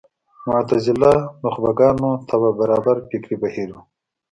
[0.47, 1.13] معتزله
[1.43, 3.77] نخبه ګانو طبع برابر فکري بهیر و